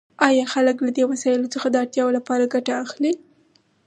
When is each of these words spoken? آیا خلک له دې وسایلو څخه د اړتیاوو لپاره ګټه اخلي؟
آیا 0.27 0.45
خلک 0.53 0.77
له 0.85 0.91
دې 0.97 1.03
وسایلو 1.11 1.51
څخه 1.53 1.67
د 1.69 1.75
اړتیاوو 1.83 2.15
لپاره 2.17 2.51
ګټه 2.53 2.73
اخلي؟ 2.85 3.13